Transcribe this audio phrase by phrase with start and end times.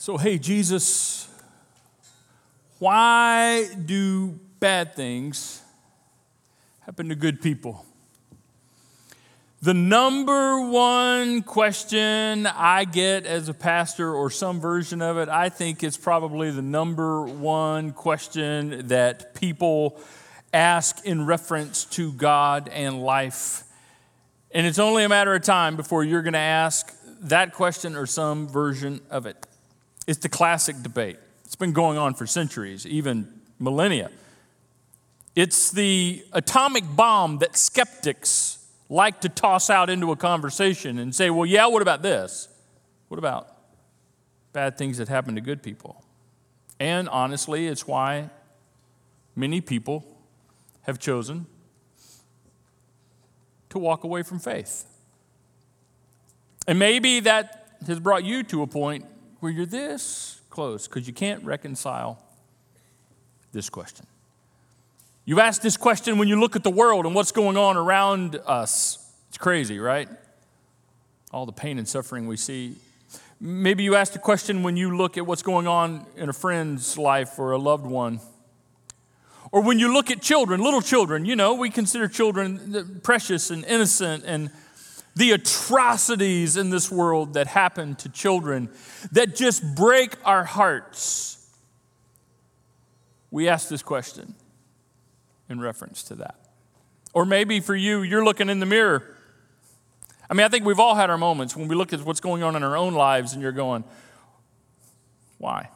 [0.00, 1.28] So, hey, Jesus,
[2.78, 5.60] why do bad things
[6.82, 7.84] happen to good people?
[9.60, 15.48] The number one question I get as a pastor, or some version of it, I
[15.48, 20.00] think it's probably the number one question that people
[20.54, 23.64] ask in reference to God and life.
[24.52, 28.06] And it's only a matter of time before you're going to ask that question or
[28.06, 29.44] some version of it.
[30.08, 31.18] It's the classic debate.
[31.44, 34.10] It's been going on for centuries, even millennia.
[35.36, 41.28] It's the atomic bomb that skeptics like to toss out into a conversation and say,
[41.28, 42.48] well, yeah, what about this?
[43.08, 43.54] What about
[44.54, 46.02] bad things that happen to good people?
[46.80, 48.30] And honestly, it's why
[49.36, 50.06] many people
[50.82, 51.44] have chosen
[53.68, 54.86] to walk away from faith.
[56.66, 59.04] And maybe that has brought you to a point
[59.40, 62.22] where you're this close because you can't reconcile
[63.52, 64.06] this question.
[65.24, 68.40] You've asked this question when you look at the world and what's going on around
[68.46, 69.12] us.
[69.28, 70.08] It's crazy, right?
[71.32, 72.76] All the pain and suffering we see.
[73.40, 76.96] Maybe you asked a question when you look at what's going on in a friend's
[76.96, 78.20] life or a loved one.
[79.52, 83.64] Or when you look at children, little children, you know, we consider children precious and
[83.64, 84.50] innocent and
[85.18, 88.70] the atrocities in this world that happen to children
[89.10, 91.44] that just break our hearts.
[93.32, 94.36] We ask this question
[95.48, 96.36] in reference to that.
[97.14, 99.16] Or maybe for you, you're looking in the mirror.
[100.30, 102.44] I mean, I think we've all had our moments when we look at what's going
[102.44, 103.82] on in our own lives and you're going,
[105.38, 105.68] why?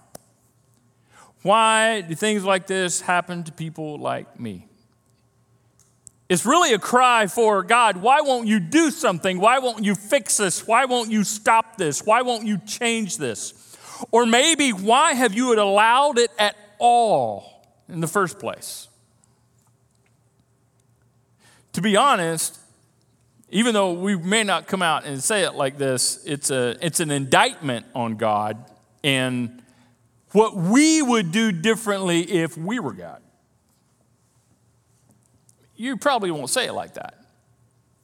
[1.43, 4.69] Why do things like this happen to people like me?
[6.33, 9.39] It's really a cry for God, why won't you do something?
[9.39, 10.67] Why won't you fix this?
[10.67, 12.07] Why won't you stop this?
[12.07, 13.77] Why won't you change this?
[14.11, 18.89] Or maybe, why have you allowed it at all in the first place?
[21.75, 22.59] To be honest,
[23.51, 27.01] even though we may not come out and say it like this, it's, a, it's
[27.01, 28.57] an indictment on God
[29.05, 29.63] and
[30.31, 33.21] what we would do differently if we were God
[35.83, 37.15] you probably won't say it like that.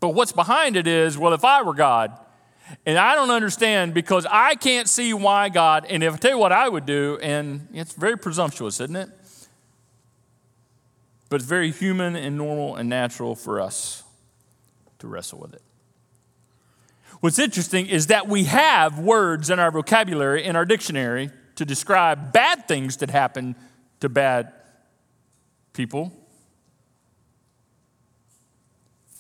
[0.01, 2.13] But what's behind it is, well, if I were God,
[2.85, 6.39] and I don't understand because I can't see why God, and if I tell you
[6.39, 9.09] what I would do, and it's very presumptuous, isn't it?
[11.29, 14.03] But it's very human and normal and natural for us
[14.99, 15.63] to wrestle with it.
[17.21, 22.33] What's interesting is that we have words in our vocabulary, in our dictionary, to describe
[22.33, 23.55] bad things that happen
[24.01, 24.53] to bad
[25.75, 26.13] people.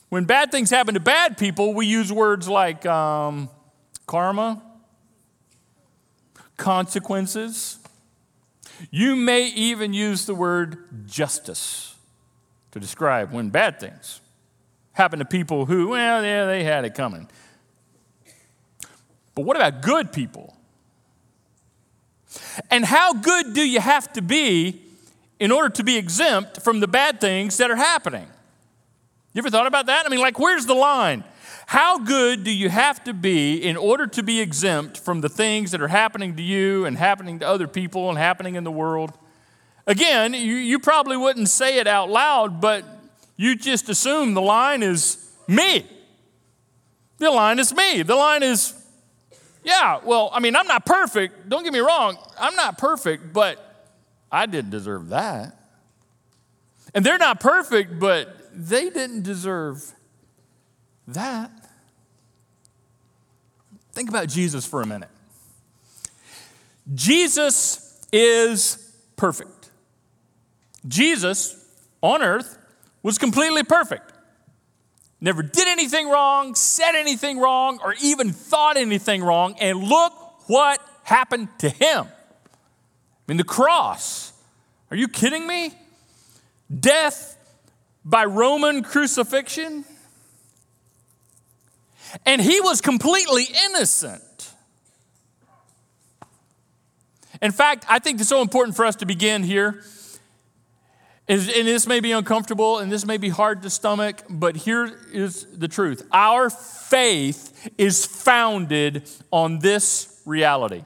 [0.08, 3.50] When bad things happen to bad people, we use words like um,
[4.06, 4.62] karma,
[6.56, 7.78] consequences.
[8.90, 11.94] You may even use the word justice
[12.70, 14.20] to describe when bad things
[14.92, 17.28] happen to people who, well, yeah, they had it coming.
[19.34, 20.56] But what about good people?
[22.70, 24.82] And how good do you have to be
[25.38, 28.26] in order to be exempt from the bad things that are happening?
[29.38, 30.04] You ever thought about that?
[30.04, 31.22] I mean, like, where's the line?
[31.66, 35.70] How good do you have to be in order to be exempt from the things
[35.70, 39.16] that are happening to you and happening to other people and happening in the world?
[39.86, 42.84] Again, you, you probably wouldn't say it out loud, but
[43.36, 45.86] you just assume the line is me.
[47.18, 48.02] The line is me.
[48.02, 48.74] The line is,
[49.62, 51.48] yeah, well, I mean, I'm not perfect.
[51.48, 52.18] Don't get me wrong.
[52.40, 53.86] I'm not perfect, but
[54.32, 55.56] I didn't deserve that.
[56.92, 59.92] And they're not perfect, but they didn't deserve
[61.06, 61.50] that.
[63.92, 65.10] Think about Jesus for a minute.
[66.92, 69.70] Jesus is perfect.
[70.86, 71.64] Jesus
[72.02, 72.58] on earth
[73.02, 74.12] was completely perfect.
[75.20, 79.56] Never did anything wrong, said anything wrong, or even thought anything wrong.
[79.60, 80.12] And look
[80.48, 82.06] what happened to him.
[82.06, 82.52] I
[83.26, 84.32] mean, the cross.
[84.90, 85.72] Are you kidding me?
[86.80, 87.37] Death
[88.04, 89.84] by Roman crucifixion.
[92.24, 94.22] And he was completely innocent.
[97.40, 99.82] In fact, I think it's so important for us to begin here.
[101.28, 105.46] And this may be uncomfortable and this may be hard to stomach, but here is
[105.52, 106.06] the truth.
[106.10, 110.84] Our faith is founded on this reality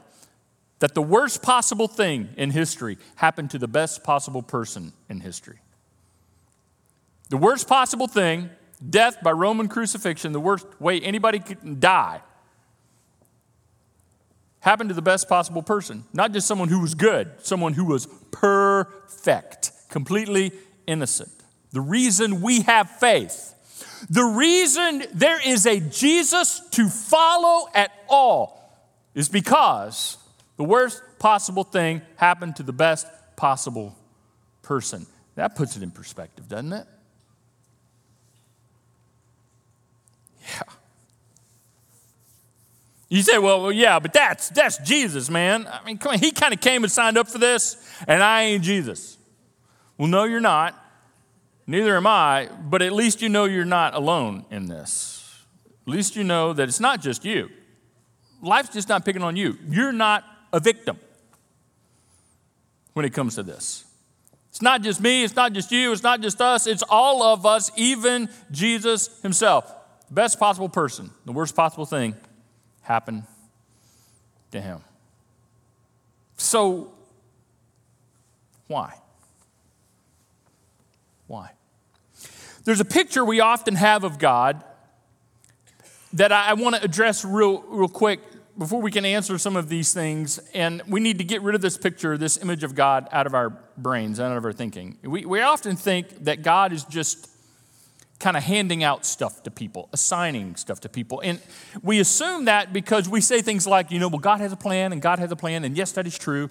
[0.79, 5.59] that the worst possible thing in history happened to the best possible person in history.
[7.33, 8.51] The worst possible thing,
[8.91, 12.21] death by Roman crucifixion, the worst way anybody could die,
[14.59, 16.03] happened to the best possible person.
[16.13, 20.51] Not just someone who was good, someone who was perfect, completely
[20.85, 21.31] innocent.
[21.71, 23.55] The reason we have faith,
[24.11, 28.77] the reason there is a Jesus to follow at all
[29.15, 30.19] is because
[30.57, 33.97] the worst possible thing happened to the best possible
[34.61, 35.07] person.
[35.33, 36.85] That puts it in perspective, doesn't it?
[40.43, 40.63] Yeah.
[43.09, 45.67] You say, well, well, yeah, but that's that's Jesus, man.
[45.67, 48.41] I mean, come on, he kind of came and signed up for this, and I
[48.41, 49.17] ain't Jesus.
[49.97, 50.73] Well, no, you're not.
[51.67, 55.43] Neither am I, but at least you know you're not alone in this.
[55.85, 57.49] At least you know that it's not just you.
[58.41, 59.57] Life's just not picking on you.
[59.69, 60.97] You're not a victim
[62.93, 63.85] when it comes to this.
[64.49, 67.45] It's not just me, it's not just you, it's not just us, it's all of
[67.45, 69.71] us, even Jesus himself.
[70.07, 72.15] The best possible person, the worst possible thing
[72.81, 73.25] happen
[74.51, 74.81] to him.
[76.37, 76.93] So,
[78.67, 78.95] why?
[81.27, 81.51] Why?
[82.63, 84.63] There's a picture we often have of God
[86.13, 88.19] that I, want to address real, real quick
[88.57, 90.39] before we can answer some of these things.
[90.53, 93.33] And we need to get rid of this picture, this image of God, out of
[93.33, 94.97] our brains, out of our thinking.
[95.03, 97.29] We, we often think that God is just
[98.23, 101.19] kind of handing out stuff to people, assigning stuff to people.
[101.19, 101.41] And
[101.81, 104.93] we assume that because we say things like, you know, well, God has a plan
[104.93, 106.49] and God has a plan, and yes, that is true.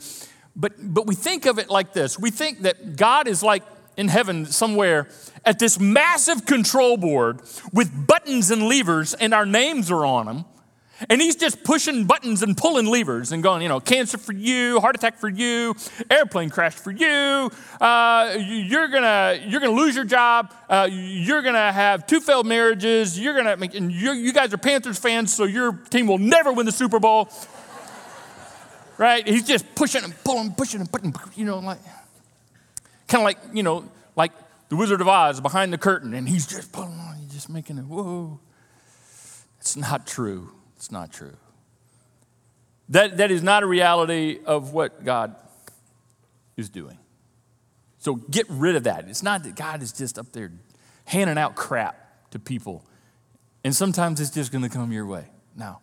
[0.54, 3.62] But, but we think of it like this we think that God is like
[3.96, 5.08] in heaven somewhere
[5.46, 7.40] at this massive control board
[7.72, 10.44] with buttons and levers, and our names are on them.
[11.08, 14.80] And he's just pushing buttons and pulling levers and going, you know, cancer for you,
[14.80, 15.74] heart attack for you,
[16.10, 17.50] airplane crash for you.
[17.80, 20.52] Uh, you're gonna you're gonna lose your job.
[20.68, 23.18] Uh, you're gonna have two failed marriages.
[23.18, 26.66] You're gonna make, and you guys are Panthers fans, so your team will never win
[26.66, 27.28] the Super Bowl.
[28.98, 29.26] right?
[29.26, 31.78] He's just pushing and pulling, pushing and putting, you know, like
[33.08, 34.32] kind of like you know, like
[34.68, 37.78] the Wizard of Oz behind the curtain, and he's just pulling on, he's just making
[37.78, 37.84] it.
[37.84, 38.40] Whoa,
[39.60, 40.50] it's not true.
[40.82, 41.36] It's not true.
[42.88, 45.36] That, that is not a reality of what God
[46.56, 46.98] is doing.
[47.98, 49.06] So get rid of that.
[49.08, 50.50] It's not that God is just up there
[51.04, 52.84] handing out crap to people.
[53.62, 55.26] And sometimes it's just going to come your way.
[55.54, 55.82] Now,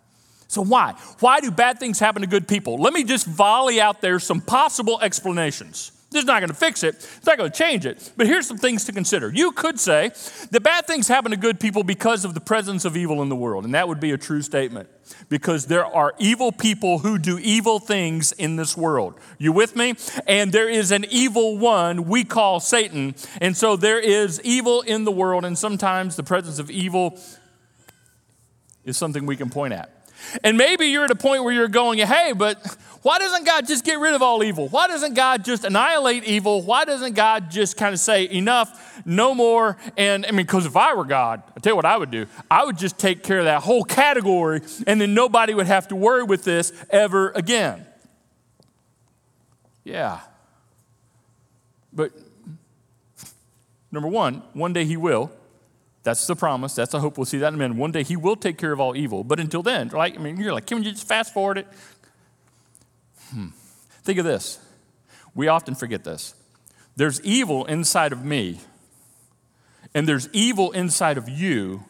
[0.50, 0.96] so why?
[1.22, 2.78] Why do bad things happen to good people?
[2.78, 5.94] Let me just volley out there some possible explanations.
[6.12, 6.96] This is not going to fix it.
[6.96, 8.12] It's not going to change it.
[8.18, 9.32] But here's some things to consider.
[9.32, 10.10] You could say
[10.50, 13.36] that bad things happen to good people because of the presence of evil in the
[13.36, 13.64] world.
[13.64, 14.90] And that would be a true statement
[15.30, 19.20] because there are evil people who do evil things in this world.
[19.38, 19.96] You with me?
[20.26, 23.14] And there is an evil one we call Satan.
[23.40, 25.46] And so there is evil in the world.
[25.46, 27.20] And sometimes the presence of evil
[28.84, 29.99] is something we can point at.
[30.44, 33.86] And maybe you're at a point where you're going, hey, but why doesn't God just
[33.86, 34.68] get rid of all evil?
[34.68, 36.62] Why doesn't God just annihilate evil?
[36.62, 39.78] Why doesn't God just kind of say, enough, no more?
[39.96, 42.26] And I mean, because if I were God, I tell you what I would do.
[42.52, 45.96] I would just take care of that whole category, and then nobody would have to
[45.96, 47.86] worry with this ever again.
[49.86, 50.20] Yeah.
[51.94, 52.12] But
[53.92, 55.32] number one, one day He will.
[56.04, 56.76] That's the promise.
[56.76, 57.18] That's the hope.
[57.18, 57.78] We'll see that in a minute.
[57.78, 59.24] One day He will take care of all evil.
[59.24, 61.68] But until then, like, I mean, you're like, can you just fast forward it?
[63.32, 63.48] Hmm.
[64.04, 64.60] Think of this.
[65.36, 66.34] We often forget this.
[66.96, 68.60] There's evil inside of me,
[69.94, 71.86] and there's evil inside of you,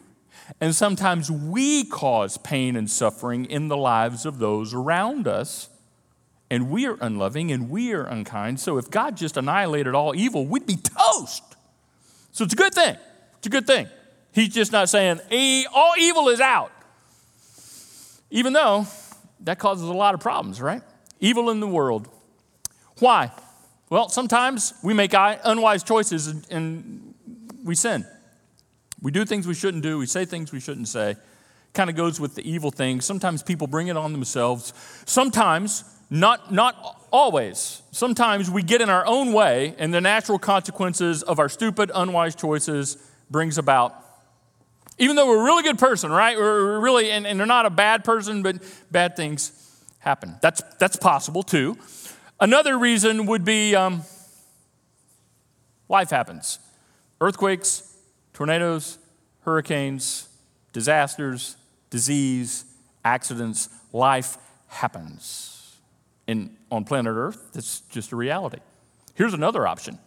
[0.60, 5.68] and sometimes we cause pain and suffering in the lives of those around us.
[6.52, 8.58] And we are unloving and we are unkind.
[8.58, 11.44] So if God just annihilated all evil, we'd be toast.
[12.32, 12.96] So it's a good thing.
[13.38, 13.88] It's a good thing.
[14.32, 15.20] He's just not saying
[15.74, 16.72] all evil is out.
[18.30, 18.86] Even though
[19.40, 20.82] that causes a lot of problems, right?
[21.20, 22.08] evil in the world.
[22.98, 23.30] Why?
[23.88, 27.14] Well, sometimes we make unwise choices and
[27.64, 28.06] we sin.
[29.02, 31.16] We do things we shouldn't do, we say things we shouldn't say.
[31.72, 33.00] Kind of goes with the evil thing.
[33.00, 34.72] Sometimes people bring it on themselves.
[35.06, 41.22] Sometimes, not, not always, sometimes we get in our own way, and the natural consequences
[41.22, 42.96] of our stupid, unwise choices
[43.30, 43.94] brings about.
[45.00, 46.36] Even though we're a really good person, right?
[46.36, 49.50] We're really, and, and they're not a bad person, but bad things
[49.98, 50.36] happen.
[50.42, 51.78] That's, that's possible too.
[52.38, 54.02] Another reason would be um,
[55.88, 56.58] life happens
[57.18, 57.96] earthquakes,
[58.34, 58.98] tornadoes,
[59.40, 60.28] hurricanes,
[60.74, 61.56] disasters,
[61.88, 62.66] disease,
[63.02, 63.70] accidents.
[63.94, 64.36] Life
[64.68, 65.78] happens.
[66.28, 68.58] And on planet Earth, that's just a reality.
[69.14, 69.98] Here's another option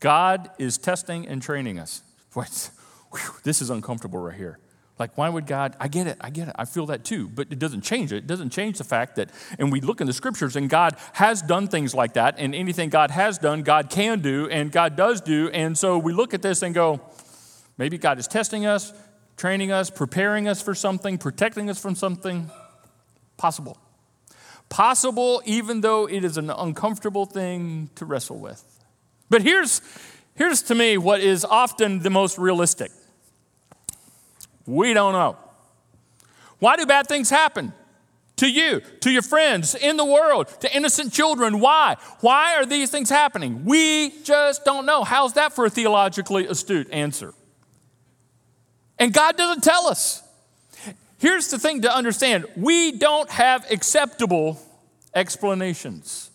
[0.00, 2.02] God is testing and training us.
[3.12, 4.58] Whew, this is uncomfortable right here.
[4.98, 5.74] Like, why would God?
[5.80, 8.18] I get it, I get it, I feel that too, but it doesn't change it.
[8.18, 11.42] It doesn't change the fact that, and we look in the scriptures, and God has
[11.42, 15.20] done things like that, and anything God has done, God can do, and God does
[15.20, 15.48] do.
[15.50, 17.00] And so we look at this and go,
[17.78, 18.92] maybe God is testing us,
[19.36, 22.50] training us, preparing us for something, protecting us from something.
[23.36, 23.78] Possible.
[24.68, 28.62] Possible, even though it is an uncomfortable thing to wrestle with.
[29.30, 29.80] But here's,
[30.36, 32.92] here's to me what is often the most realistic
[34.66, 35.36] we don't know.
[36.58, 37.72] Why do bad things happen?
[38.36, 41.60] To you, to your friends, in the world, to innocent children.
[41.60, 41.96] Why?
[42.20, 43.64] Why are these things happening?
[43.64, 45.04] We just don't know.
[45.04, 47.34] How's that for a theologically astute answer?
[48.98, 50.22] And God doesn't tell us.
[51.18, 54.60] Here's the thing to understand we don't have acceptable
[55.14, 56.30] explanations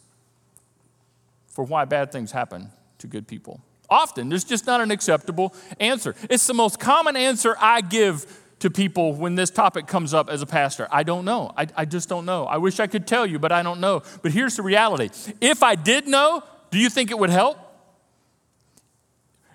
[1.48, 2.70] for why bad things happen
[3.00, 3.62] to good people.
[3.90, 6.16] Often, there's just not an acceptable answer.
[6.30, 8.26] It's the most common answer I give
[8.60, 10.88] to people when this topic comes up as a pastor.
[10.92, 11.52] I don't know.
[11.56, 12.46] I, I just don't know.
[12.46, 14.02] I wish I could tell you, but I don't know.
[14.22, 15.10] But here's the reality
[15.42, 17.60] if I did know, do you think it would help?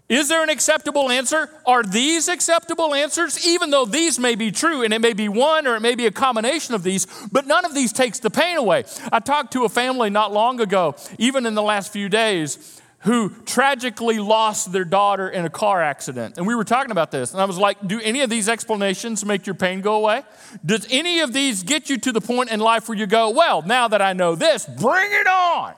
[0.09, 1.49] Is there an acceptable answer?
[1.65, 3.47] Are these acceptable answers?
[3.47, 6.05] Even though these may be true and it may be one or it may be
[6.05, 8.85] a combination of these, but none of these takes the pain away.
[9.11, 13.30] I talked to a family not long ago, even in the last few days, who
[13.47, 16.38] tragically lost their daughter in a car accident.
[16.38, 19.25] And we were talking about this, and I was like, Do any of these explanations
[19.25, 20.23] make your pain go away?
[20.64, 23.62] Does any of these get you to the point in life where you go, Well,
[23.62, 25.75] now that I know this, bring it on?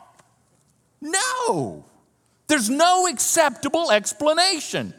[1.00, 1.84] No.
[2.46, 4.92] There's no acceptable explanation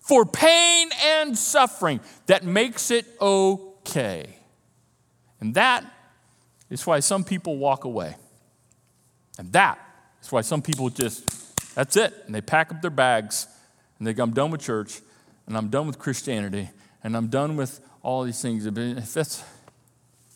[0.00, 4.38] for pain and suffering that makes it okay.
[5.40, 5.84] And that
[6.70, 8.14] is why some people walk away.
[9.36, 9.80] And that
[10.22, 11.45] is why some people just
[11.76, 12.14] that's it.
[12.24, 13.46] And they pack up their bags
[13.98, 15.00] and they go, I'm done with church
[15.46, 16.70] and I'm done with Christianity
[17.04, 18.64] and I'm done with all these things.
[18.64, 19.44] If that's,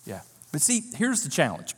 [0.04, 0.20] yeah.
[0.52, 1.74] But see, here's the challenge.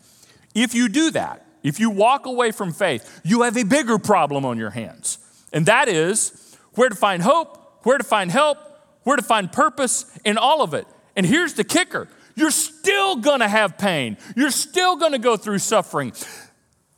[0.53, 4.45] If you do that, if you walk away from faith, you have a bigger problem
[4.45, 5.19] on your hands.
[5.53, 8.59] And that is where to find hope, where to find help,
[9.05, 10.89] where to find purpose in all of it.
[11.15, 16.13] And here's the kicker you're still gonna have pain, you're still gonna go through suffering.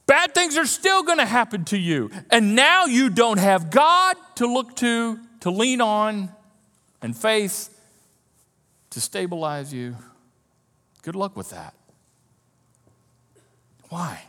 [0.06, 2.10] Bad things are still going to happen to you.
[2.30, 6.30] And now you don't have God to look to, to lean on,
[7.00, 7.68] and faith
[8.90, 9.96] to stabilize you.
[11.02, 11.74] Good luck with that.
[13.90, 14.22] Why?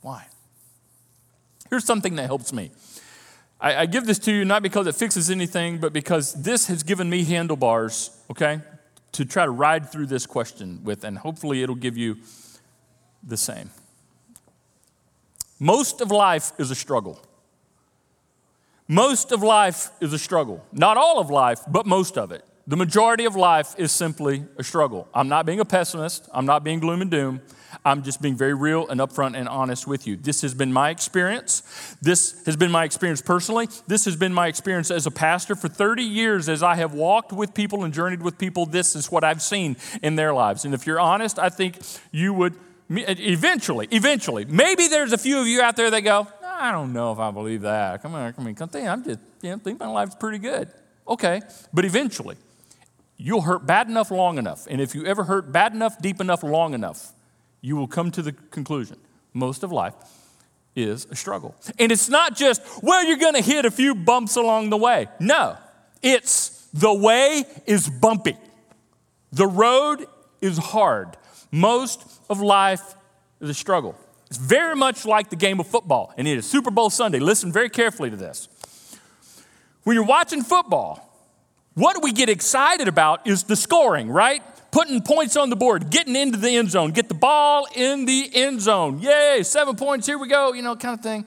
[0.00, 0.26] Why?
[1.68, 2.70] Here's something that helps me.
[3.60, 6.82] I, I, give this to you not because it fixes anything, but because this has
[6.82, 8.60] given me handlebars, okay,
[9.12, 12.18] to try to ride through this question with, and hopefully it'll give you
[13.22, 13.70] the same.
[15.58, 17.20] Most of life is a struggle.
[18.88, 20.64] Most of life is a struggle.
[20.72, 22.44] Not all of life, but most of it.
[22.68, 25.08] The majority of life is simply a struggle.
[25.14, 26.28] I'm not being a pessimist.
[26.32, 27.40] I'm not being gloom and doom.
[27.84, 30.16] I'm just being very real and upfront and honest with you.
[30.16, 31.62] This has been my experience.
[32.02, 33.68] This has been my experience personally.
[33.86, 37.32] This has been my experience as a pastor for 30 years as I have walked
[37.32, 38.66] with people and journeyed with people.
[38.66, 40.64] This is what I've seen in their lives.
[40.64, 41.78] And if you're honest, I think
[42.10, 42.56] you would
[42.88, 44.44] Eventually, eventually.
[44.44, 47.30] Maybe there's a few of you out there that go, I don't know if I
[47.30, 48.02] believe that.
[48.02, 48.88] Come on, come on, come think.
[48.88, 50.70] I'm just, you know, think my life's pretty good.
[51.06, 51.40] Okay,
[51.72, 52.36] but eventually,
[53.16, 54.66] you'll hurt bad enough long enough.
[54.68, 57.12] And if you ever hurt bad enough, deep enough, long enough,
[57.60, 58.98] you will come to the conclusion
[59.32, 59.94] most of life
[60.74, 61.54] is a struggle.
[61.78, 65.08] And it's not just, well, you're gonna hit a few bumps along the way.
[65.20, 65.56] No,
[66.02, 68.36] it's the way is bumpy,
[69.32, 70.06] the road
[70.40, 71.16] is hard.
[71.50, 72.94] Most of life
[73.40, 73.94] is a struggle.
[74.28, 77.20] It's very much like the game of football, and it is Super Bowl Sunday.
[77.20, 78.48] Listen very carefully to this.
[79.84, 81.02] When you're watching football,
[81.74, 84.42] what we get excited about is the scoring, right?
[84.72, 88.30] Putting points on the board, getting into the end zone, get the ball in the
[88.34, 88.98] end zone.
[88.98, 91.24] Yay, seven points, here we go, you know, kind of thing.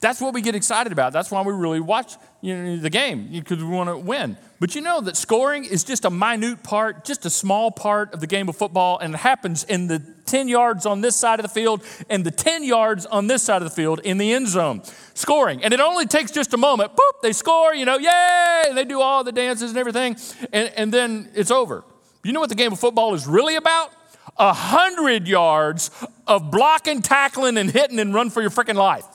[0.00, 1.12] That's what we get excited about.
[1.12, 4.36] That's why we really watch you know, the game, because we want to win.
[4.60, 8.20] But you know that scoring is just a minute part, just a small part of
[8.20, 11.42] the game of football, and it happens in the 10 yards on this side of
[11.42, 14.46] the field and the 10 yards on this side of the field in the end
[14.46, 14.82] zone.
[15.14, 15.64] Scoring.
[15.64, 16.92] And it only takes just a moment.
[16.92, 18.64] Boop, they score, you know, yay!
[18.68, 20.16] And they do all the dances and everything,
[20.52, 21.84] and, and then it's over.
[22.24, 23.92] You know what the game of football is really about?
[24.36, 25.90] A hundred yards
[26.26, 29.06] of blocking, tackling, and hitting and run for your freaking life.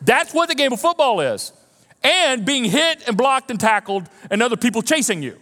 [0.00, 1.52] That's what the game of football is.
[2.04, 5.38] And being hit and blocked and tackled and other people chasing you.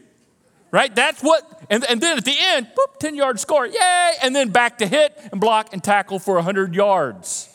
[0.71, 0.95] Right?
[0.95, 4.51] That's what, and, and then at the end, boop, 10 yard score, yay, and then
[4.51, 7.49] back to hit and block and tackle for 100 yards.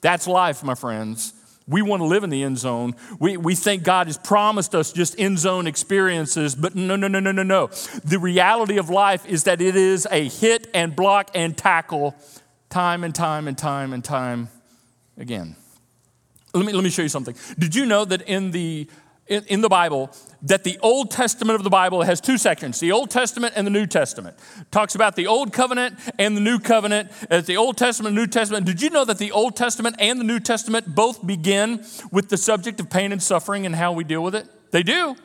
[0.00, 1.32] That's life, my friends.
[1.68, 2.94] We want to live in the end zone.
[3.18, 7.18] We, we think God has promised us just end zone experiences, but no, no, no,
[7.18, 7.66] no, no, no.
[8.04, 12.14] The reality of life is that it is a hit and block and tackle
[12.68, 14.48] time and time and time and time
[15.18, 15.56] again.
[16.56, 17.34] Let me, let me show you something.
[17.58, 18.88] Did you know that in the
[19.28, 20.10] in, the Bible
[20.42, 23.72] that the Old Testament of the Bible has two sections, the Old Testament and the
[23.72, 24.36] New Testament.
[24.70, 28.30] Talks about the Old Covenant and the New Covenant as the Old Testament and New
[28.30, 28.66] Testament.
[28.66, 32.36] Did you know that the Old Testament and the New Testament both begin with the
[32.36, 34.46] subject of pain and suffering and how we deal with it?
[34.70, 35.16] They do.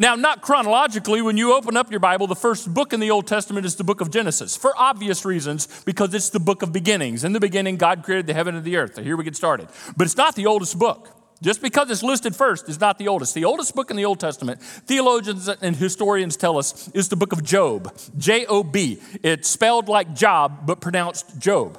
[0.00, 3.26] Now, not chronologically, when you open up your Bible, the first book in the Old
[3.26, 7.24] Testament is the book of Genesis, for obvious reasons, because it's the book of beginnings.
[7.24, 8.94] In the beginning, God created the heaven and the earth.
[8.94, 9.68] So here we get started.
[9.96, 11.08] But it's not the oldest book.
[11.42, 13.34] Just because it's listed first is not the oldest.
[13.34, 17.32] The oldest book in the Old Testament, theologians and historians tell us, is the book
[17.32, 17.96] of Job.
[18.16, 19.00] J O B.
[19.22, 21.78] It's spelled like Job, but pronounced Job.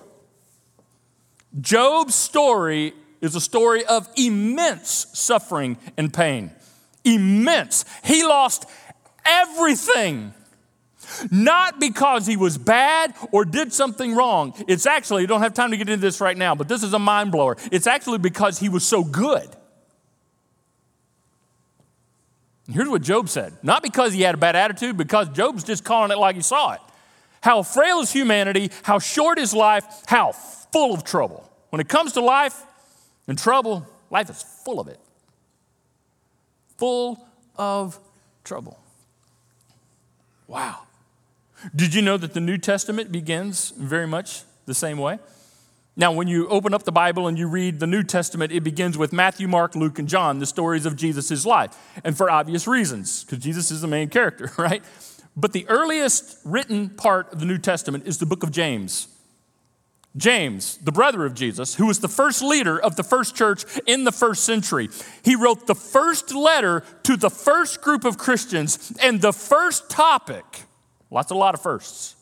[1.60, 6.52] Job's story is a story of immense suffering and pain.
[7.16, 7.86] Immense.
[8.04, 8.66] He lost
[9.26, 10.34] everything.
[11.32, 14.54] Not because he was bad or did something wrong.
[14.68, 16.94] It's actually, you don't have time to get into this right now, but this is
[16.94, 17.58] a mind blower.
[17.72, 19.50] It's actually because he was so good.
[22.72, 26.12] Here's what Job said not because he had a bad attitude, because Job's just calling
[26.12, 26.82] it like he saw it.
[27.42, 31.50] How frail is humanity, how short is life, how full of trouble.
[31.70, 32.62] When it comes to life
[33.28, 35.00] and trouble, life is full of it.
[36.80, 38.00] Full of
[38.44, 38.80] trouble.
[40.48, 40.84] Wow.
[41.76, 45.20] Did you know that the New Testament begins very much the same way?
[45.98, 48.98] Now, when you open up the Bible and you read the New Testament, it begins
[48.98, 51.78] with Matthew, Mark, Luke, and John, the stories of Jesus' life.
[52.06, 54.82] And for obvious reasons, because Jesus is the main character, right?
[55.36, 59.10] But the earliest written part of the New Testament is the book of James.
[60.18, 64.04] James, the brother of Jesus, who was the first leader of the first church in
[64.04, 64.90] the first century,
[65.24, 70.64] he wrote the first letter to the first group of Christians, and the first topic
[71.12, 72.16] Lots, a lot of firsts.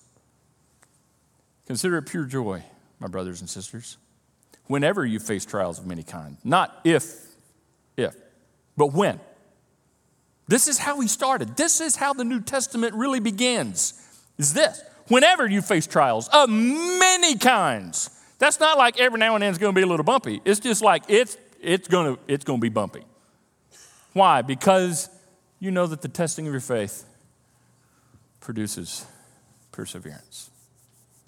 [1.66, 2.64] Consider it pure joy,
[3.00, 3.98] my brothers and sisters,
[4.66, 6.40] whenever you face trials of many kinds.
[6.44, 7.14] Not if,
[7.98, 8.16] if,
[8.78, 9.20] but when.
[10.48, 11.58] This is how he started.
[11.58, 14.02] This is how the New Testament really begins.
[14.38, 14.82] Is this.
[15.08, 18.10] Whenever you face trials of many kinds.
[18.40, 20.42] That's not like every now and then it's going to be a little bumpy.
[20.46, 23.04] It's just like it's it's going to it's going to be bumpy.
[24.14, 24.42] Why?
[24.42, 25.10] Because
[25.60, 27.06] you know that the testing of your faith
[28.40, 29.06] produces
[29.72, 30.52] perseverance.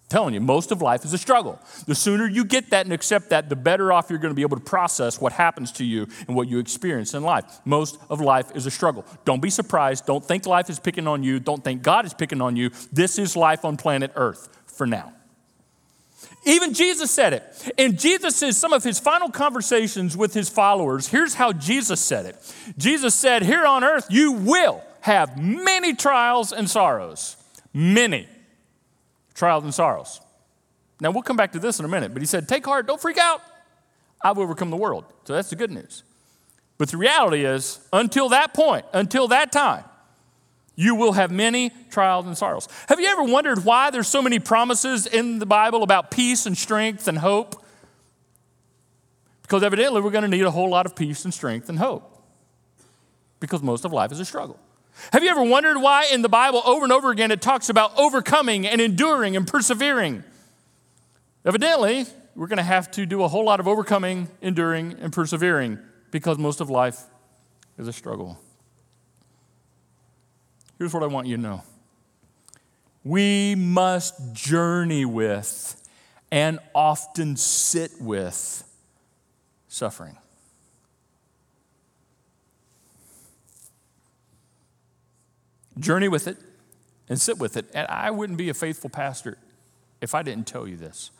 [0.09, 1.59] Telling you, most of life is a struggle.
[1.85, 4.41] The sooner you get that and accept that, the better off you're going to be
[4.41, 7.45] able to process what happens to you and what you experience in life.
[7.63, 9.05] Most of life is a struggle.
[9.23, 10.07] Don't be surprised.
[10.07, 11.39] Don't think life is picking on you.
[11.39, 12.71] Don't think God is picking on you.
[12.91, 15.13] This is life on planet Earth for now.
[16.45, 17.71] Even Jesus said it.
[17.77, 22.53] In Jesus' some of his final conversations with his followers, here's how Jesus said it.
[22.77, 27.35] Jesus said, Here on earth, you will have many trials and sorrows.
[27.73, 28.27] Many
[29.39, 30.19] trials and sorrows.
[30.99, 33.01] Now, we'll come back to this in a minute, but he said, Take heart, don't
[33.01, 33.41] freak out.
[34.21, 35.05] I've overcome the world.
[35.23, 36.03] So that's the good news.
[36.77, 39.85] But the reality is, until that point, until that time,
[40.75, 42.67] you will have many trials and sorrows.
[42.89, 46.57] Have you ever wondered why there's so many promises in the Bible about peace and
[46.57, 47.63] strength and hope?
[49.41, 52.23] Because evidently we're going to need a whole lot of peace and strength and hope.
[53.39, 54.59] Because most of life is a struggle.
[55.11, 57.97] Have you ever wondered why in the Bible over and over again it talks about
[57.97, 60.23] overcoming and enduring and persevering?
[61.45, 65.79] Evidently, we're going to have to do a whole lot of overcoming, enduring, and persevering
[66.11, 67.01] because most of life
[67.77, 68.37] is a struggle.
[70.77, 71.63] Here's what I want you to know
[73.03, 75.75] we must journey with
[76.31, 78.63] and often sit with
[79.67, 80.17] suffering.
[85.79, 86.37] Journey with it
[87.09, 87.65] and sit with it.
[87.73, 89.37] And I wouldn't be a faithful pastor
[90.01, 91.11] if I didn't tell you this.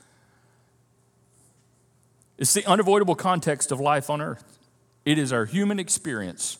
[2.37, 4.59] It's the unavoidable context of life on earth.
[5.05, 6.57] It is our human experience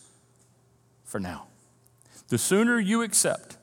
[1.06, 1.46] for now.
[2.28, 3.58] The sooner you accept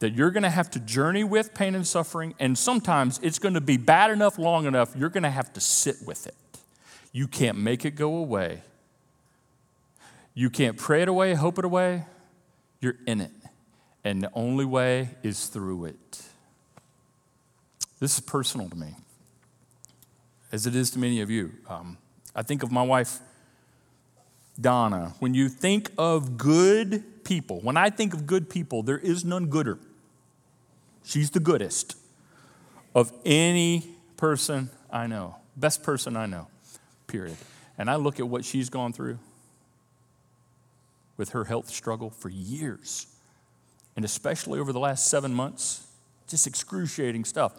[0.00, 3.54] that you're going to have to journey with pain and suffering, and sometimes it's going
[3.54, 6.34] to be bad enough, long enough, you're going to have to sit with it.
[7.12, 8.62] You can't make it go away.
[10.34, 12.06] You can't pray it away, hope it away.
[12.80, 13.30] You're in it
[14.04, 16.22] and the only way is through it.
[17.98, 18.94] This is personal to me,
[20.52, 21.52] as it is to many of you.
[21.68, 21.98] Um,
[22.34, 23.18] I think of my wife,
[24.58, 25.14] Donna.
[25.18, 29.46] When you think of good people, when I think of good people, there is none
[29.46, 29.78] gooder.
[31.04, 31.96] She's the goodest
[32.94, 33.84] of any
[34.16, 36.48] person I know, best person I know,
[37.06, 37.36] period.
[37.78, 39.18] and I look at what she's gone through
[41.16, 43.06] with her health struggle for years,
[43.96, 45.86] and especially over the last seven months,
[46.28, 47.58] just excruciating stuff.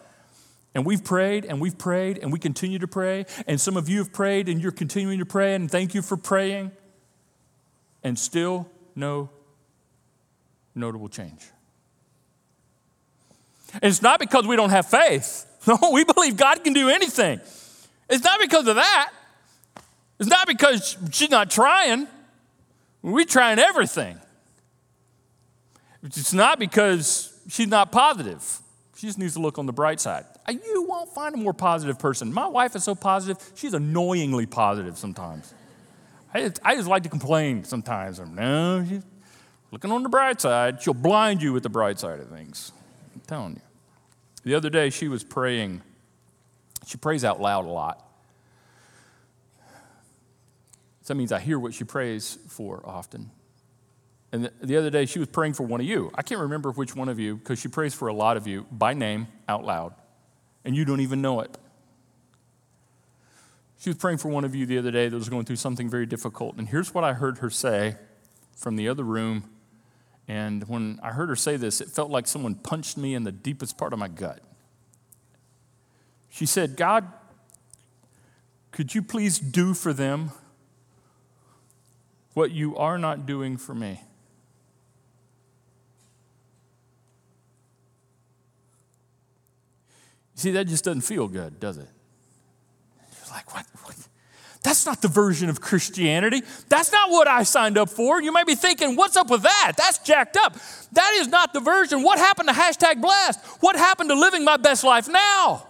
[0.74, 3.26] And we've prayed and we've prayed and we continue to pray.
[3.46, 6.18] And some of you have prayed and you're continuing to pray, and thank you for
[6.18, 6.72] praying.
[8.04, 9.30] And still no
[10.74, 11.50] notable change.
[13.74, 15.48] And it's not because we don't have faith.
[15.68, 17.40] No, we believe God can do anything.
[18.10, 19.12] It's not because of that.
[20.20, 22.08] It's not because she's not trying.
[23.04, 24.20] We're trying everything.
[26.04, 28.60] It's not because she's not positive.
[28.96, 30.26] She just needs to look on the bright side.
[30.48, 32.34] You won't find a more positive person.
[32.34, 35.54] My wife is so positive, she's annoyingly positive sometimes.
[36.34, 38.20] I just, I just like to complain sometimes.
[38.20, 39.04] I'm, no, she's
[39.72, 40.82] looking on the bright side.
[40.82, 42.72] She'll blind you with the bright side of things.
[43.14, 43.62] I'm telling you.
[44.44, 45.82] The other day, she was praying.
[46.86, 48.08] She prays out loud a lot.
[51.02, 53.32] So that means I hear what she prays for often.
[54.32, 56.12] And the, the other day, she was praying for one of you.
[56.16, 58.66] I can't remember which one of you, because she prays for a lot of you
[58.72, 59.94] by name out loud,
[60.64, 61.58] and you don't even know it.
[63.80, 65.90] She was praying for one of you the other day that was going through something
[65.90, 66.56] very difficult.
[66.58, 67.96] And here's what I heard her say
[68.56, 69.50] from the other room
[70.32, 73.34] and when I heard her say this, it felt like someone punched me in the
[73.34, 74.40] deepest part of my gut.
[76.30, 77.06] She said, God,
[78.72, 80.32] could you please do for them
[82.34, 84.00] what you are not doing for me?
[90.42, 91.88] See, that just doesn't feel good, does it?
[92.98, 93.64] You're like, what?
[93.84, 93.96] what?
[94.64, 96.42] That's not the version of Christianity.
[96.68, 98.20] That's not what I signed up for.
[98.20, 99.74] You may be thinking, what's up with that?
[99.78, 100.56] That's jacked up.
[100.94, 102.02] That is not the version.
[102.02, 103.40] What happened to hashtag blessed?
[103.60, 105.68] What happened to living my best life now?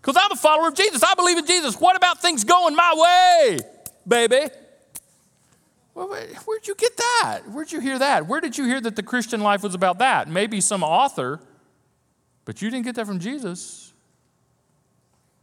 [0.00, 1.04] Because I'm a follower of Jesus.
[1.04, 1.80] I believe in Jesus.
[1.80, 3.58] What about things going my way,
[4.06, 4.52] baby?
[5.94, 7.42] where'd you get that?
[7.50, 8.26] Where'd you hear that?
[8.26, 10.28] Where did you hear that the Christian life was about that?
[10.28, 11.40] Maybe some author,
[12.48, 13.92] but you didn't get that from Jesus.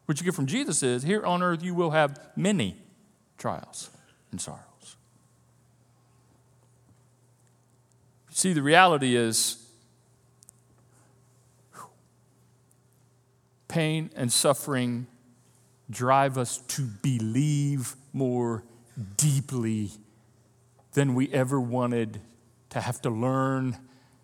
[0.07, 2.77] What you get from Jesus is here on earth you will have many
[3.37, 3.91] trials
[4.31, 4.95] and sorrows.
[8.31, 9.63] See, the reality is
[13.67, 15.05] pain and suffering
[15.91, 18.63] drive us to believe more
[19.15, 19.91] deeply
[20.93, 22.19] than we ever wanted
[22.71, 23.77] to have to learn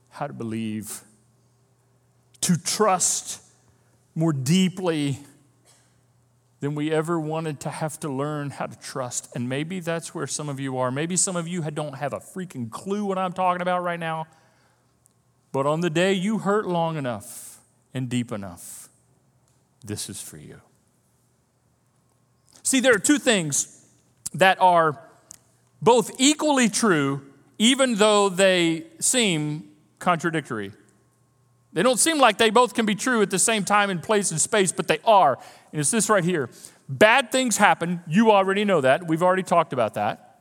[0.10, 1.02] how to believe,
[2.42, 3.42] to trust
[4.16, 5.20] more deeply
[6.60, 9.36] than we ever wanted to have to learn how to trust.
[9.36, 10.92] And maybe that's where some of you are.
[10.92, 14.28] Maybe some of you don't have a freaking clue what I'm talking about right now.
[15.52, 17.60] But on the day you hurt long enough
[17.94, 18.90] and deep enough,
[19.84, 20.62] this is for you.
[22.64, 23.84] See, there are two things
[24.34, 25.00] that are
[25.82, 27.24] both equally true,
[27.58, 30.72] even though they seem contradictory.
[31.74, 34.32] They don't seem like they both can be true at the same time and place
[34.32, 35.38] and space, but they are.
[35.72, 36.50] And it's this right here.
[36.90, 38.02] Bad things happen.
[38.08, 39.08] You already know that.
[39.08, 40.40] We've already talked about that.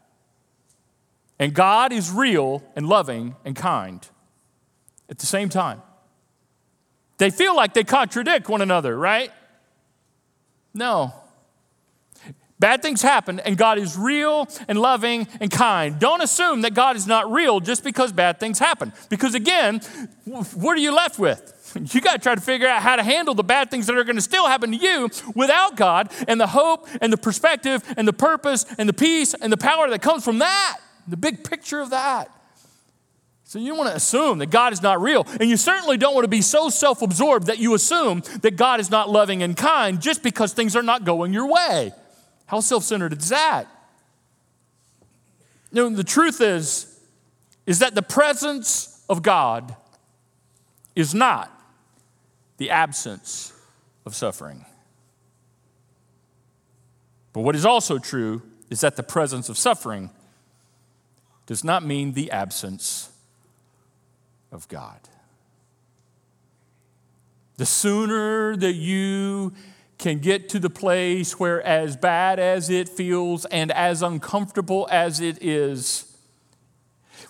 [1.38, 4.07] And God is real and loving and kind
[5.09, 5.81] at the same time.
[7.19, 9.31] They feel like they contradict one another, right?
[10.75, 11.14] No.
[12.61, 15.99] Bad things happen, and God is real and loving and kind.
[15.99, 18.92] Don't assume that God is not real just because bad things happen.
[19.09, 19.81] Because again,
[20.27, 21.57] what are you left with?
[21.73, 24.03] You got to try to figure out how to handle the bad things that are
[24.03, 28.09] going to still happen to you without God and the hope and the perspective and
[28.09, 31.79] the purpose and the peace and the power that comes from that, the big picture
[31.79, 32.29] of that.
[33.44, 35.25] So you want to assume that God is not real.
[35.38, 38.81] And you certainly don't want to be so self absorbed that you assume that God
[38.81, 41.92] is not loving and kind just because things are not going your way.
[42.51, 43.69] How self centered is that?
[45.71, 46.99] Know, the truth is,
[47.65, 49.77] is that the presence of God
[50.97, 51.49] is not
[52.57, 53.53] the absence
[54.05, 54.65] of suffering.
[57.33, 60.11] But what is also true is that the presence of suffering
[61.47, 63.13] does not mean the absence
[64.51, 64.99] of God.
[67.59, 69.53] The sooner that you
[70.01, 75.21] can get to the place where, as bad as it feels and as uncomfortable as
[75.21, 76.17] it is,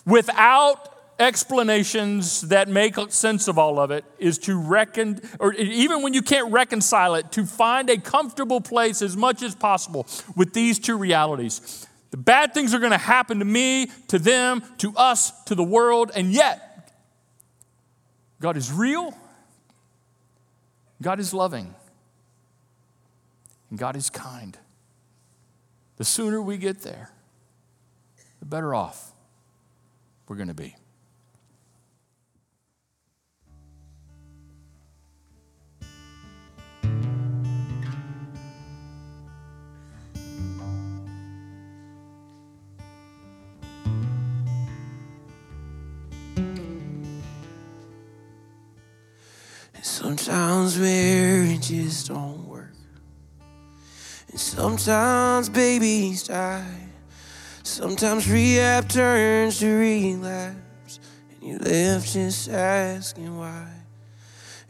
[0.06, 0.86] without
[1.18, 6.22] explanations that make sense of all of it, is to reckon, or even when you
[6.22, 10.96] can't reconcile it, to find a comfortable place as much as possible with these two
[10.96, 11.86] realities.
[12.12, 15.62] The bad things are going to happen to me, to them, to us, to the
[15.64, 16.92] world, and yet,
[18.40, 19.12] God is real,
[21.02, 21.74] God is loving.
[23.70, 24.58] And God is kind.
[25.96, 27.10] the sooner we get there,
[28.40, 29.12] the better off
[30.26, 30.74] we're going to be.
[49.82, 52.39] Sometimes marriages don't work.
[54.30, 56.88] And sometimes babies die.
[57.62, 61.00] Sometimes rehab turns to relapse.
[61.30, 63.66] And you're left just asking why.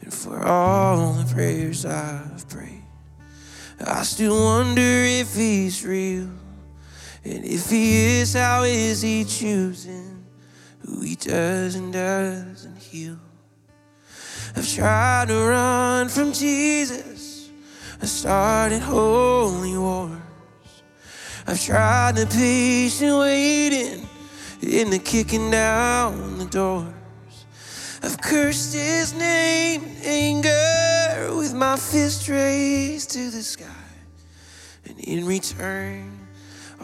[0.01, 2.83] And for all the prayers I've prayed,
[3.85, 6.29] I still wonder if he's real.
[7.23, 10.25] And if he is, how is he choosing
[10.79, 13.19] who he does and doesn't heal?
[14.55, 17.20] I've tried to run from Jesus.
[18.01, 20.17] I started holy wars.
[21.45, 24.09] I've tried the patient waiting
[24.61, 26.93] in the kicking down the doors.
[28.01, 33.65] I've cursed his name anger with my fist raised to the sky.
[34.85, 36.27] And in return,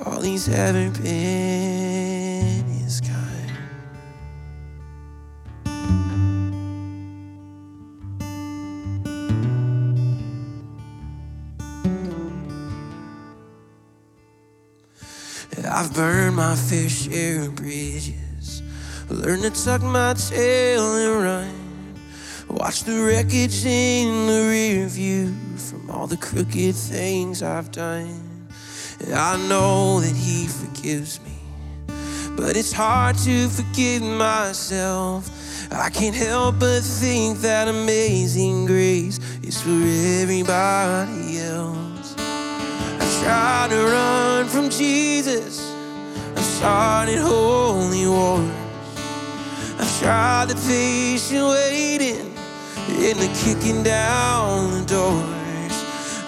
[0.06, 3.27] all he's ever been is kind.
[15.80, 18.64] I've burned my fair share of bridges,
[19.10, 21.96] learned to tuck my tail and run.
[22.50, 28.48] Watch the wreckage in the rear view from all the crooked things I've done.
[29.02, 31.38] And I know that He forgives me,
[32.36, 35.30] but it's hard to forgive myself.
[35.72, 41.87] I can't help but think that amazing grace is for everybody else.
[43.28, 45.60] Try to run from Jesus.
[46.34, 48.50] I've started holy wars.
[49.78, 52.34] I've tried the patient waiting
[52.88, 55.76] and the kicking down the doors.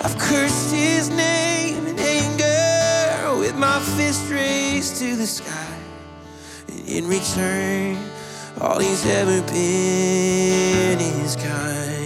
[0.04, 5.74] I've cursed his name in anger with my fist raised to the sky.
[6.68, 7.98] And in return,
[8.60, 11.99] all he's ever been is kind.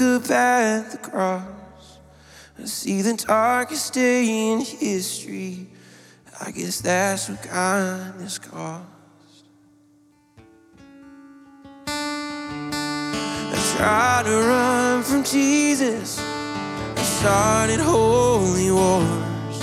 [0.00, 1.98] Look up at the cross,
[2.58, 5.68] I see the darkest day in history.
[6.44, 8.82] I guess that's what kindness cost.
[11.86, 16.18] I tried to run from Jesus.
[16.18, 19.62] I started holy wars.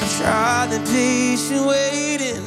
[0.00, 2.44] I tried the patient waiting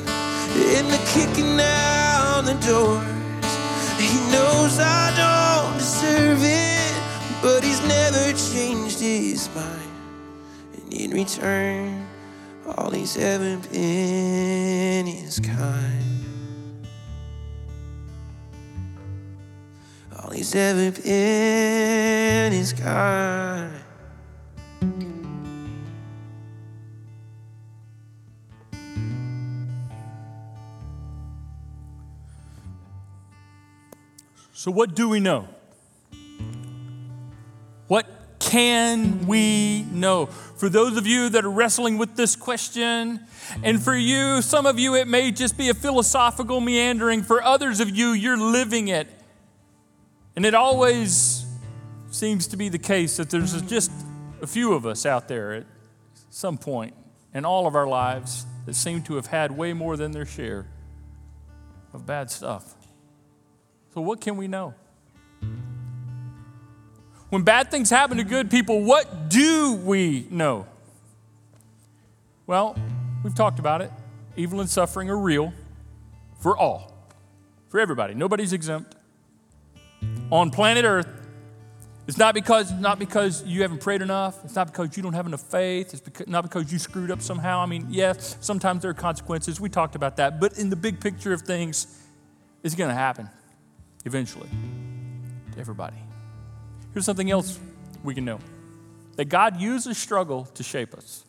[0.78, 3.06] and the kicking out the doors.
[4.00, 6.75] He knows I don't deserve it,
[7.46, 9.92] but he's never changed his mind.
[10.74, 12.08] And in return,
[12.66, 16.88] all he's ever been is kind.
[20.18, 23.72] All he's ever been is kind.
[34.52, 35.55] So, what do we know?
[37.88, 38.08] What
[38.40, 40.26] can we know?
[40.26, 43.20] For those of you that are wrestling with this question,
[43.64, 47.22] and for you, some of you, it may just be a philosophical meandering.
[47.24, 49.08] For others of you, you're living it.
[50.36, 51.46] And it always
[52.10, 53.92] seems to be the case that there's just
[54.42, 55.66] a few of us out there at
[56.30, 56.94] some point
[57.34, 60.66] in all of our lives that seem to have had way more than their share
[61.94, 62.76] of bad stuff.
[63.94, 64.74] So, what can we know?
[67.36, 70.66] When bad things happen to good people, what do we know?
[72.48, 72.78] Well,
[73.26, 73.92] we've talked about it.
[74.38, 75.54] Evil and suffering are real
[76.40, 76.94] for all,
[77.68, 78.14] for everybody.
[78.14, 78.96] Nobody's exempt.
[80.32, 81.10] On planet Earth,
[82.08, 84.40] it's not because, not because you haven't prayed enough.
[84.46, 85.92] It's not because you don't have enough faith.
[85.92, 87.60] It's because, not because you screwed up somehow.
[87.60, 89.60] I mean, yes, sometimes there are consequences.
[89.60, 90.40] We talked about that.
[90.40, 92.02] But in the big picture of things,
[92.64, 93.30] it's going to happen
[94.06, 94.48] eventually
[95.52, 95.98] to everybody.
[96.96, 97.60] Here's something else
[98.06, 98.40] we can know
[99.18, 101.26] that God uses struggle to shape us.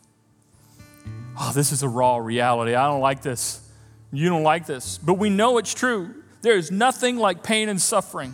[1.37, 2.73] Oh, this is a raw reality.
[2.73, 3.69] I don't like this.
[4.13, 4.97] You don't like this.
[4.97, 6.23] But we know it's true.
[6.41, 8.33] There is nothing like pain and suffering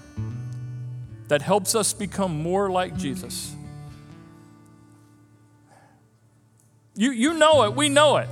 [1.27, 3.55] that helps us become more like Jesus.
[6.93, 8.29] You, you know it, we know it.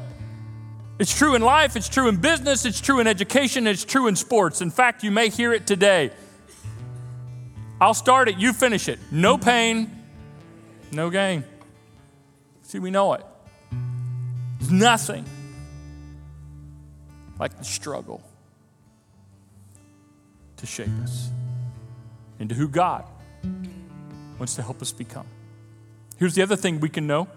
[1.00, 4.16] It's true in life, it's true in business, it's true in education, it's true in
[4.16, 4.62] sports.
[4.62, 6.12] In fact, you may hear it today.
[7.82, 9.00] I'll start it, you finish it.
[9.10, 9.89] No pain,
[10.91, 11.44] no gain.
[12.62, 13.26] See, we know it.
[14.60, 15.26] There's nothing
[17.39, 18.22] like the struggle
[20.58, 21.32] to shape us
[22.39, 23.04] into who God
[24.38, 25.26] wants to help us become.
[26.17, 27.28] Here's the other thing we can know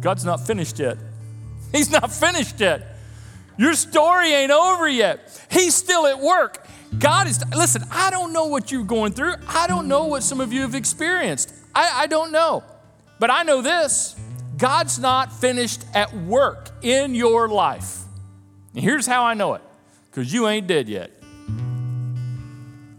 [0.00, 0.96] God's not finished yet.
[1.72, 2.96] He's not finished yet.
[3.58, 5.46] Your story ain't over yet.
[5.50, 6.66] He's still at work.
[6.98, 9.34] God is, listen, I don't know what you're going through.
[9.46, 11.54] I don't know what some of you have experienced.
[11.74, 12.64] I, I don't know.
[13.18, 14.16] But I know this
[14.56, 18.02] God's not finished at work in your life.
[18.74, 19.62] And here's how I know it
[20.10, 21.10] because you ain't dead yet.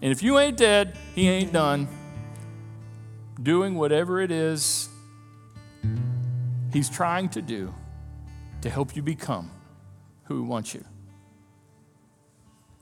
[0.04, 1.88] And if you ain't dead, He ain't done
[3.42, 4.90] doing whatever it is
[6.72, 7.74] He's trying to do
[8.62, 9.52] to help you become
[10.24, 10.84] who He wants you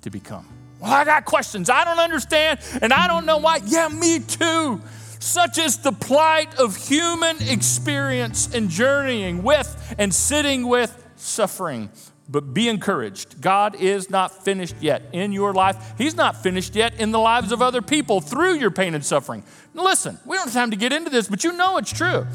[0.01, 0.47] to become.
[0.79, 1.69] Well, I got questions.
[1.69, 3.59] I don't understand, and I don't know why.
[3.65, 4.81] Yeah, me too.
[5.19, 11.89] Such is the plight of human experience and journeying with and sitting with suffering.
[12.29, 13.41] But be encouraged.
[13.41, 15.93] God is not finished yet in your life.
[15.97, 19.43] He's not finished yet in the lives of other people through your pain and suffering.
[19.73, 22.27] Listen, we don't have time to get into this, but you know it's true.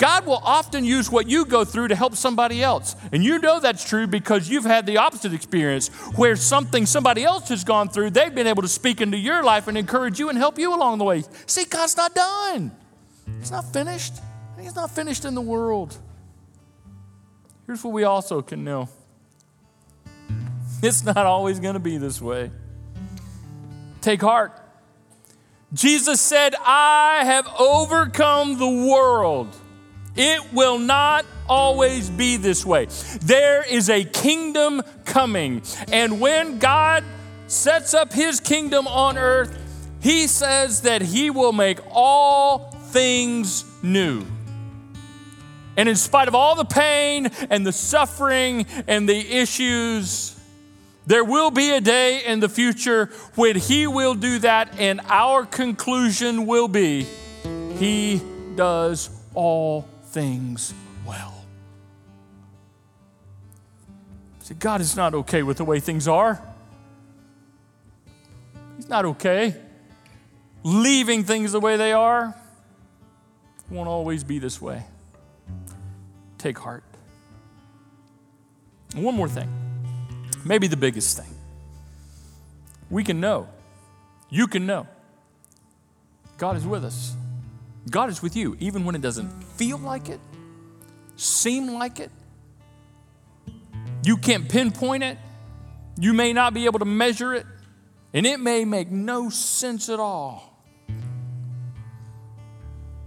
[0.00, 2.96] God will often use what you go through to help somebody else.
[3.12, 7.50] And you know that's true because you've had the opposite experience where something somebody else
[7.50, 10.38] has gone through, they've been able to speak into your life and encourage you and
[10.38, 11.22] help you along the way.
[11.44, 12.72] See, God's not done,
[13.40, 14.14] He's not finished.
[14.58, 15.96] He's not finished in the world.
[17.66, 18.88] Here's what we also can know
[20.82, 22.50] it's not always going to be this way.
[24.00, 24.58] Take heart.
[25.74, 29.59] Jesus said, I have overcome the world.
[30.22, 32.88] It will not always be this way.
[33.22, 35.62] There is a kingdom coming.
[35.90, 37.04] And when God
[37.46, 39.56] sets up his kingdom on earth,
[40.02, 44.26] he says that he will make all things new.
[45.78, 50.38] And in spite of all the pain and the suffering and the issues,
[51.06, 53.06] there will be a day in the future
[53.36, 57.06] when He will do that, and our conclusion will be
[57.78, 58.20] He
[58.54, 60.74] does all things
[61.06, 61.44] well.
[64.40, 66.42] See, God is not okay with the way things are.
[68.76, 69.54] He's not okay.
[70.62, 72.34] Leaving things the way they are
[73.70, 74.82] won't always be this way.
[76.38, 76.82] Take heart.
[78.94, 79.48] And one more thing,
[80.44, 81.32] maybe the biggest thing.
[82.90, 83.48] We can know,
[84.28, 84.88] you can know,
[86.38, 87.14] God is with us.
[87.88, 90.20] God is with you, even when it doesn't feel like it,
[91.16, 92.10] seem like it.
[94.04, 95.18] You can't pinpoint it.
[95.98, 97.46] You may not be able to measure it,
[98.12, 100.62] and it may make no sense at all.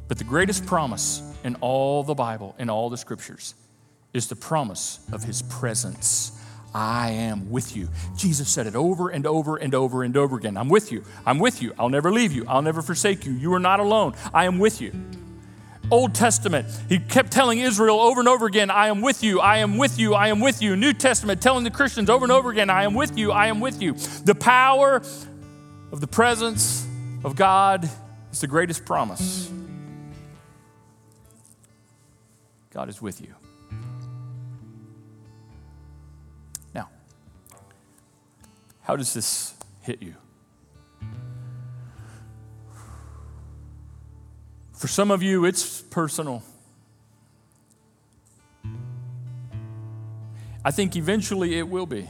[0.07, 3.55] But the greatest promise in all the Bible, in all the scriptures,
[4.13, 6.39] is the promise of His presence.
[6.73, 7.89] I am with you.
[8.17, 10.57] Jesus said it over and over and over and over again.
[10.57, 11.03] I'm with you.
[11.25, 11.73] I'm with you.
[11.77, 12.45] I'll never leave you.
[12.47, 13.33] I'll never forsake you.
[13.33, 14.15] You are not alone.
[14.33, 14.91] I am with you.
[15.91, 19.57] Old Testament, he kept telling Israel over and over again, I am with you, I
[19.57, 20.75] am with you, I am with you.
[20.75, 23.59] New Testament, telling the Christians over and over again, I am with you, I am
[23.59, 23.93] with you.
[24.23, 25.03] The power
[25.91, 26.87] of the presence
[27.23, 27.87] of God
[28.31, 29.51] is the greatest promise.
[32.71, 33.35] God is with you.
[38.83, 40.15] How does this hit you?
[44.73, 46.43] For some of you, it's personal.
[50.65, 52.09] I think eventually it will be.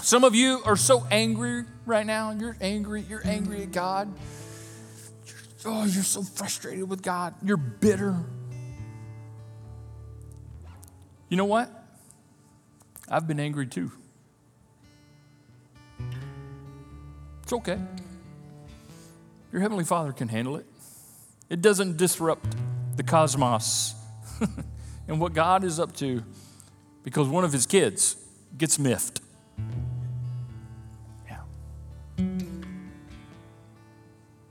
[0.00, 2.30] Some of you are so angry right now.
[2.30, 3.04] You're angry.
[3.08, 4.14] You're angry at God.
[5.64, 7.34] Oh, you're so frustrated with God.
[7.42, 8.14] You're bitter.
[11.28, 11.75] You know what?
[13.08, 13.92] I've been angry too.
[17.42, 17.78] It's okay.
[19.52, 20.66] Your Heavenly Father can handle it.
[21.48, 22.56] It doesn't disrupt
[22.96, 23.94] the cosmos
[25.08, 26.24] and what God is up to
[27.04, 28.16] because one of His kids
[28.58, 29.20] gets miffed.
[31.26, 31.38] Yeah.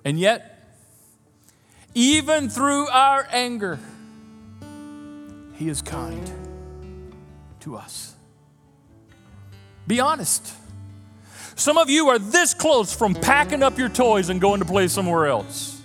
[0.06, 0.78] And yet,
[1.93, 3.78] even through our anger,
[5.56, 6.32] He is kind
[7.60, 8.14] to us.
[9.88, 10.53] Be honest.
[11.55, 14.88] Some of you are this close from packing up your toys and going to play
[14.88, 15.81] somewhere else.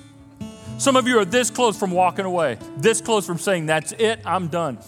[0.78, 4.20] Some of you are this close from walking away, this close from saying, That's it,
[4.24, 4.78] I'm done.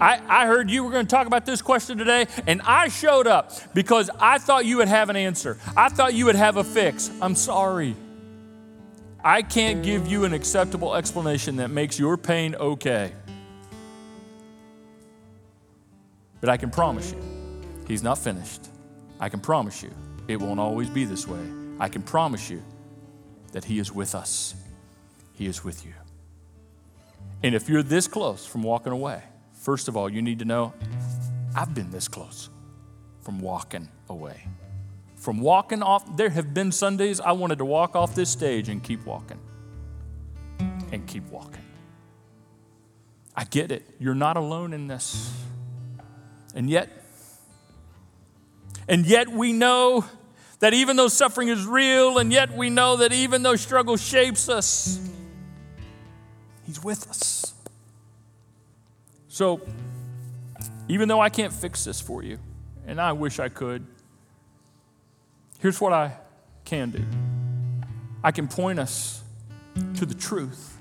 [0.00, 3.26] I, I heard you were going to talk about this question today, and I showed
[3.26, 5.58] up because I thought you would have an answer.
[5.76, 7.10] I thought you would have a fix.
[7.20, 7.94] I'm sorry.
[9.22, 13.12] I can't give you an acceptable explanation that makes your pain okay.
[16.40, 17.22] But I can promise you,
[17.86, 18.68] He's not finished.
[19.20, 19.90] I can promise you,
[20.28, 21.44] it won't always be this way.
[21.78, 22.62] I can promise you
[23.52, 24.54] that He is with us,
[25.34, 25.92] He is with you.
[27.42, 29.22] And if you're this close from walking away,
[29.52, 30.72] first of all, you need to know
[31.54, 32.50] I've been this close
[33.20, 34.46] from walking away.
[35.16, 38.82] From walking off, there have been Sundays I wanted to walk off this stage and
[38.82, 39.38] keep walking.
[40.90, 41.62] And keep walking.
[43.34, 43.88] I get it.
[43.98, 45.32] You're not alone in this.
[46.54, 46.90] And yet,
[48.88, 50.04] and yet we know
[50.60, 54.48] that even though suffering is real, and yet we know that even though struggle shapes
[54.48, 55.00] us,
[56.64, 57.54] He's with us.
[59.28, 59.60] So,
[60.88, 62.38] even though I can't fix this for you,
[62.86, 63.84] and I wish I could,
[65.58, 66.16] here's what I
[66.64, 67.04] can do
[68.22, 69.22] I can point us
[69.96, 70.72] to the truth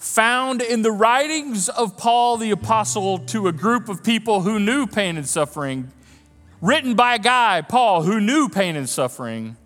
[0.00, 4.86] found in the writings of Paul the Apostle to a group of people who knew
[4.86, 5.92] pain and suffering,
[6.60, 9.56] written by a guy, Paul, who knew pain and suffering.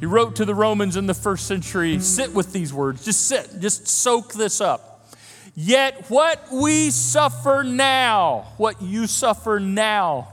[0.00, 3.60] He wrote to the Romans in the first century sit with these words, just sit,
[3.60, 5.12] just soak this up.
[5.54, 10.28] Yet what we suffer now, what you suffer now,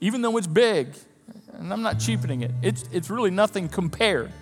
[0.00, 0.94] even though it's big,
[1.52, 4.32] and I'm not cheapening it, it's, it's really nothing compared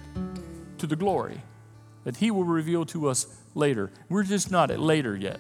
[0.79, 1.41] to the glory
[2.05, 3.91] that He will reveal to us later.
[4.09, 5.39] We're just not at later yet.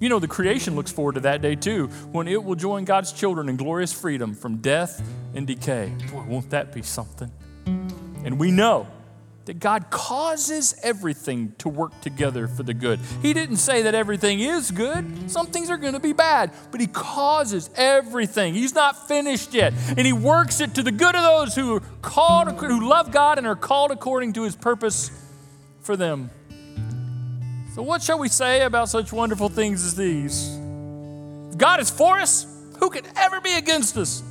[0.00, 3.12] You know, the creation looks forward to that day too, when it will join God's
[3.12, 5.92] children in glorious freedom from death and decay.
[6.10, 7.30] Boy, won't that be something?
[8.24, 8.86] And we know
[9.44, 13.00] that God causes everything to work together for the good.
[13.20, 15.30] He didn't say that everything is good.
[15.30, 18.54] Some things are going to be bad, but He causes everything.
[18.54, 21.82] He's not finished yet, and He works it to the good of those who are
[22.00, 25.10] called, who love God and are called according to His purpose
[25.80, 26.30] for them.
[27.74, 30.56] So, what shall we say about such wonderful things as these?
[31.50, 32.46] If God is for us.
[32.78, 34.22] Who could ever be against us?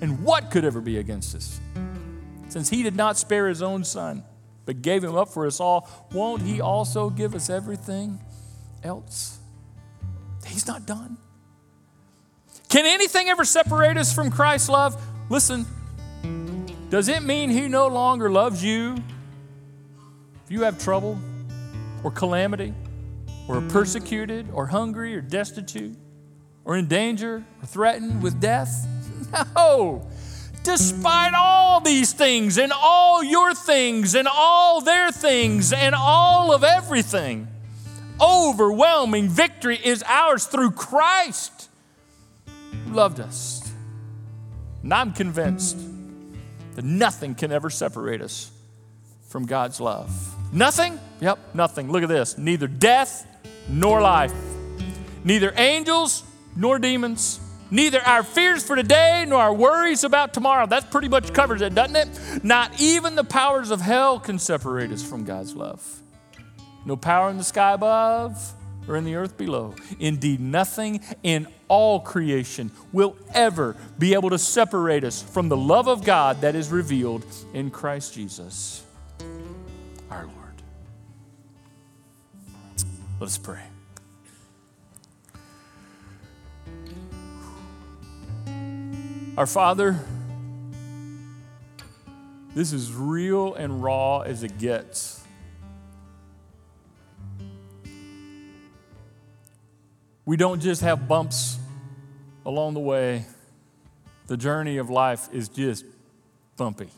[0.00, 1.60] And what could ever be against us?
[2.48, 4.24] Since He did not spare His own Son
[4.70, 8.20] but gave him up for us all, won't he also give us everything
[8.84, 9.40] else?
[10.46, 11.18] He's not done.
[12.68, 15.02] Can anything ever separate us from Christ's love?
[15.28, 15.66] Listen,
[16.88, 18.94] does it mean he no longer loves you?
[20.44, 21.18] If you have trouble
[22.02, 22.74] or calamity
[23.48, 25.96] or are persecuted or hungry or destitute
[26.64, 28.86] or in danger or threatened with death?
[29.54, 30.10] No
[30.62, 36.64] despite all these things and all your things and all their things and all of
[36.64, 37.48] everything.
[38.20, 41.68] Overwhelming victory is ours through Christ
[42.84, 43.72] who loved us.
[44.82, 45.78] And I'm convinced
[46.74, 48.50] that nothing can ever separate us
[49.28, 50.29] from God's love.
[50.52, 50.98] Nothing?
[51.20, 51.90] Yep, nothing.
[51.90, 52.36] Look at this.
[52.38, 53.26] Neither death
[53.68, 54.34] nor life,
[55.24, 56.24] neither angels
[56.56, 57.40] nor demons
[57.70, 60.66] Neither our fears for today nor our worries about tomorrow.
[60.66, 62.44] That pretty much covers it, doesn't it?
[62.44, 66.00] Not even the powers of hell can separate us from God's love.
[66.84, 68.54] No power in the sky above
[68.88, 69.76] or in the earth below.
[70.00, 75.86] Indeed, nothing in all creation will ever be able to separate us from the love
[75.86, 77.24] of God that is revealed
[77.54, 78.82] in Christ Jesus,
[80.10, 80.62] our Lord.
[83.20, 83.62] Let us pray.
[89.36, 89.98] Our Father,
[92.54, 95.24] this is real and raw as it gets.
[100.26, 101.58] We don't just have bumps
[102.44, 103.24] along the way,
[104.26, 105.84] the journey of life is just
[106.56, 106.88] bumpy.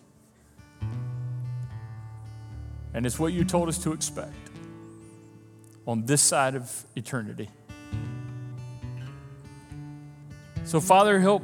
[2.94, 4.34] And it's what you told us to expect
[5.86, 7.48] on this side of eternity.
[10.64, 11.42] So, Father, help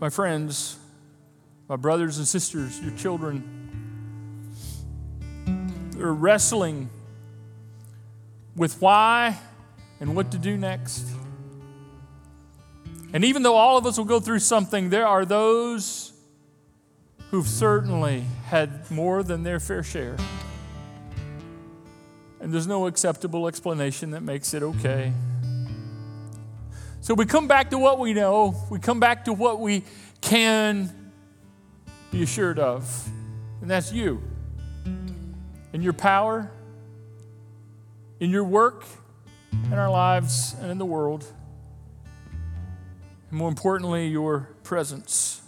[0.00, 0.78] my friends,
[1.68, 3.54] my brothers and sisters, your children,
[5.92, 6.90] They're wrestling
[8.54, 9.36] with why
[9.98, 11.04] and what to do next.
[13.12, 16.12] And even though all of us will go through something, there are those
[17.30, 20.16] who've certainly had more than their fair share.
[22.40, 25.12] And there's no acceptable explanation that makes it okay.
[27.00, 29.84] So we come back to what we know, we come back to what we
[30.20, 31.12] can
[32.10, 33.08] be assured of,
[33.60, 34.22] and that's you.
[35.72, 36.50] in your power,
[38.20, 38.84] in your work,
[39.52, 41.24] in our lives, and in the world.
[43.30, 45.42] And more importantly, your presence.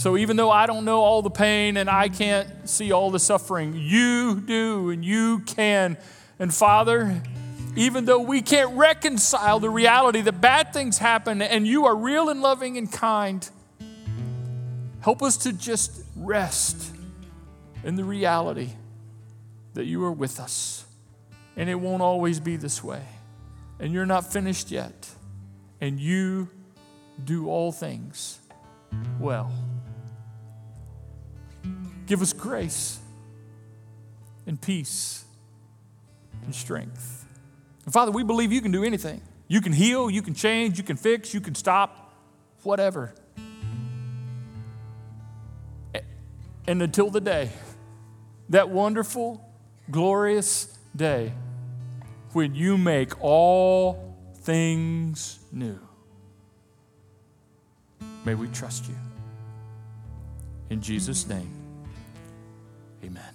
[0.00, 3.18] So even though I don't know all the pain and I can't see all the
[3.18, 5.98] suffering, you do and you can.
[6.38, 7.20] And Father,
[7.76, 12.30] even though we can't reconcile the reality that bad things happen and you are real
[12.30, 13.46] and loving and kind,
[15.02, 16.96] help us to just rest
[17.84, 18.70] in the reality
[19.74, 20.86] that you are with us.
[21.58, 23.02] And it won't always be this way.
[23.78, 25.10] And you're not finished yet.
[25.78, 26.48] And you
[27.22, 28.38] do all things
[29.18, 29.52] well.
[32.10, 32.98] Give us grace
[34.44, 35.24] and peace
[36.44, 37.24] and strength.
[37.84, 39.20] And Father, we believe you can do anything.
[39.46, 42.12] You can heal, you can change, you can fix, you can stop,
[42.64, 43.14] whatever.
[46.66, 47.50] And until the day,
[48.48, 49.48] that wonderful,
[49.88, 51.32] glorious day
[52.32, 55.78] when you make all things new.
[58.24, 58.96] May we trust you.
[60.70, 61.59] In Jesus' name,
[63.04, 63.29] amen.